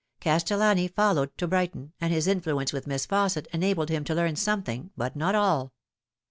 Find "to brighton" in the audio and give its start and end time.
1.37-1.93